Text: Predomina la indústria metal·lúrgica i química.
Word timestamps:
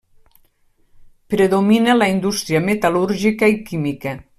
Predomina 1.35 1.95
la 2.01 2.09
indústria 2.15 2.65
metal·lúrgica 2.71 3.53
i 3.57 3.65
química. 3.71 4.21